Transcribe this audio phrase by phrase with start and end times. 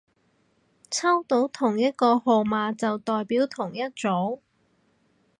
[0.89, 4.39] 抽到同一個號碼就代表同一組